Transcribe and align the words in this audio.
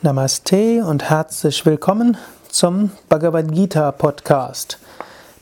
Namaste 0.00 0.84
und 0.86 1.10
herzlich 1.10 1.66
willkommen 1.66 2.16
zum 2.48 2.92
Bhagavad 3.08 3.50
Gita 3.50 3.90
Podcast. 3.90 4.78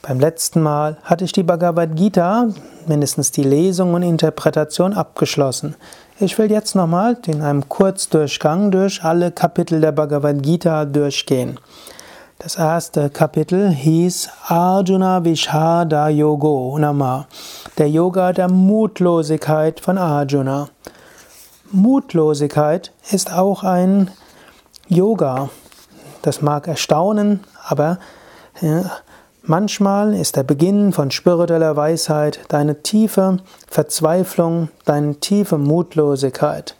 Beim 0.00 0.18
letzten 0.18 0.62
Mal 0.62 0.96
hatte 1.02 1.26
ich 1.26 1.32
die 1.32 1.42
Bhagavad 1.42 1.94
Gita, 1.94 2.48
mindestens 2.86 3.30
die 3.30 3.42
Lesung 3.42 3.92
und 3.92 4.02
Interpretation, 4.02 4.94
abgeschlossen. 4.94 5.74
Ich 6.20 6.38
will 6.38 6.50
jetzt 6.50 6.74
nochmal 6.74 7.18
in 7.26 7.42
einem 7.42 7.68
Kurzdurchgang 7.68 8.70
durch 8.70 9.04
alle 9.04 9.30
Kapitel 9.30 9.82
der 9.82 9.92
Bhagavad 9.92 10.42
Gita 10.42 10.86
durchgehen. 10.86 11.60
Das 12.38 12.56
erste 12.56 13.10
Kapitel 13.10 13.68
hieß 13.68 14.30
Arjuna 14.46 15.22
Vishada 15.22 16.08
Yogo 16.08 16.78
Nama, 16.78 17.26
der 17.76 17.90
Yoga 17.90 18.32
der 18.32 18.48
Mutlosigkeit 18.48 19.80
von 19.80 19.98
Arjuna. 19.98 20.70
Mutlosigkeit 21.72 22.92
ist 23.10 23.30
auch 23.30 23.62
ein 23.62 24.10
Yoga. 24.88 25.50
Das 26.22 26.42
mag 26.42 26.68
erstaunen, 26.68 27.40
aber 27.64 27.98
ja, 28.60 28.90
manchmal 29.42 30.14
ist 30.14 30.36
der 30.36 30.42
Beginn 30.42 30.92
von 30.92 31.10
spiritueller 31.10 31.76
Weisheit 31.76 32.40
deine 32.48 32.82
tiefe 32.82 33.38
Verzweiflung, 33.68 34.68
deine 34.84 35.16
tiefe 35.16 35.58
Mutlosigkeit. 35.58 36.76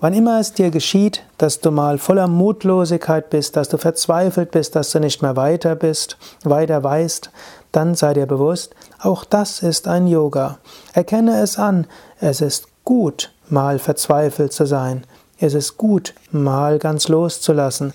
Wann 0.00 0.12
immer 0.12 0.38
es 0.40 0.52
dir 0.52 0.70
geschieht, 0.70 1.22
dass 1.38 1.60
du 1.60 1.70
mal 1.70 1.98
voller 1.98 2.26
Mutlosigkeit 2.26 3.30
bist, 3.30 3.56
dass 3.56 3.68
du 3.68 3.78
verzweifelt 3.78 4.50
bist, 4.50 4.76
dass 4.76 4.90
du 4.90 5.00
nicht 5.00 5.22
mehr 5.22 5.36
weiter 5.36 5.76
bist, 5.76 6.18
weiter 6.42 6.82
weißt, 6.82 7.30
dann 7.72 7.94
sei 7.94 8.14
dir 8.14 8.26
bewusst, 8.26 8.74
auch 9.00 9.24
das 9.24 9.62
ist 9.62 9.88
ein 9.88 10.06
Yoga. 10.06 10.58
Erkenne 10.92 11.40
es 11.40 11.58
an, 11.58 11.86
es 12.20 12.40
ist 12.40 12.66
gut, 12.84 13.32
mal 13.48 13.78
verzweifelt 13.78 14.52
zu 14.52 14.66
sein. 14.66 15.04
Es 15.38 15.54
ist 15.54 15.76
gut, 15.76 16.14
mal 16.30 16.78
ganz 16.78 17.08
loszulassen. 17.08 17.92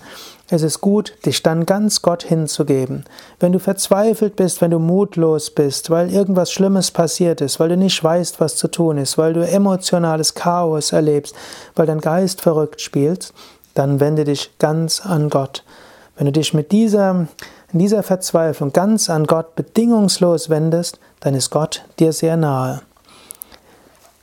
Es 0.52 0.62
ist 0.62 0.80
gut, 0.80 1.14
dich 1.24 1.42
dann 1.42 1.64
ganz 1.64 2.02
Gott 2.02 2.24
hinzugeben. 2.24 3.04
Wenn 3.38 3.52
du 3.52 3.60
verzweifelt 3.60 4.34
bist, 4.36 4.60
wenn 4.60 4.72
du 4.72 4.80
mutlos 4.80 5.50
bist, 5.50 5.90
weil 5.90 6.12
irgendwas 6.12 6.50
Schlimmes 6.50 6.90
passiert 6.90 7.40
ist, 7.40 7.60
weil 7.60 7.68
du 7.68 7.76
nicht 7.76 8.02
weißt, 8.02 8.40
was 8.40 8.56
zu 8.56 8.68
tun 8.68 8.98
ist, 8.98 9.16
weil 9.16 9.32
du 9.32 9.46
emotionales 9.46 10.34
Chaos 10.34 10.92
erlebst, 10.92 11.36
weil 11.76 11.86
dein 11.86 12.00
Geist 12.00 12.40
verrückt 12.40 12.80
spielt, 12.80 13.32
dann 13.74 14.00
wende 14.00 14.24
dich 14.24 14.50
ganz 14.58 15.00
an 15.06 15.30
Gott. 15.30 15.62
Wenn 16.16 16.26
du 16.26 16.32
dich 16.32 16.52
mit 16.52 16.72
dieser, 16.72 17.28
in 17.72 17.78
dieser 17.78 18.02
Verzweiflung 18.02 18.72
ganz 18.72 19.08
an 19.08 19.26
Gott 19.26 19.54
bedingungslos 19.54 20.50
wendest, 20.50 20.98
dann 21.20 21.34
ist 21.34 21.50
Gott 21.50 21.84
dir 21.98 22.12
sehr 22.12 22.36
nahe. 22.36 22.82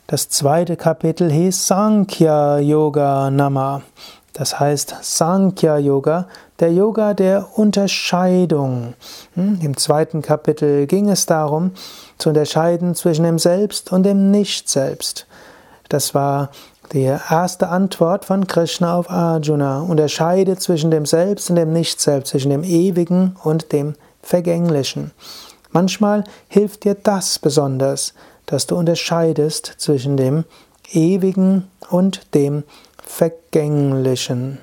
Das 0.09 0.30
zweite 0.30 0.77
Kapitel 0.77 1.30
hieß 1.30 1.67
Sankhya 1.67 2.59
Yoga 2.59 3.30
Nama. 3.30 3.81
Das 4.31 4.58
heißt 4.58 4.95
Sankhya 5.02 5.80
Yoga, 5.80 6.27
der 6.61 6.72
Yoga 6.72 7.13
der 7.13 7.59
Unterscheidung. 7.59 8.94
Hm, 9.33 9.59
Im 9.61 9.75
zweiten 9.75 10.22
Kapitel 10.22 10.88
ging 10.88 11.09
es 11.09 11.25
darum, 11.25 11.72
zu 12.19 12.30
unterscheiden 12.30 12.95
zwischen 12.95 13.23
dem 13.23 13.38
Selbst 13.38 13.91
und 13.91 14.03
dem 14.03 14.31
Nicht-Selbst. 14.31 15.28
Das 15.89 16.16
war 16.16 16.52
die 16.94 17.03
erste 17.03 17.67
Antwort 17.67 18.23
von 18.23 18.47
Krishna 18.47 18.95
auf 18.95 19.09
Arjuna. 19.09 19.81
Unterscheide 19.81 20.55
zwischen 20.55 20.89
dem 20.89 21.05
Selbst 21.05 21.50
und 21.50 21.58
dem 21.58 21.73
Nicht-Selbst, 21.73 22.30
zwischen 22.30 22.52
dem 22.52 22.63
Ewigen 22.63 23.35
und 23.44 23.73
dem 23.73 23.95
Vergänglichen. 24.22 25.11
Manchmal 25.72 26.23
hilft 26.47 26.85
dir 26.85 26.95
das 26.95 27.39
besonders, 27.39 28.13
dass 28.48 28.66
du 28.66 28.76
unterscheidest 28.76 29.76
zwischen 29.78 30.17
dem 30.17 30.45
Ewigen 30.92 31.67
und 31.92 32.34
dem 32.34 32.64
Vergänglichen. 33.03 34.58